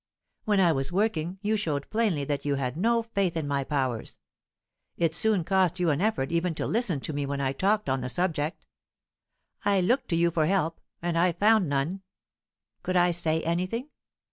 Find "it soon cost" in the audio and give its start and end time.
4.97-5.79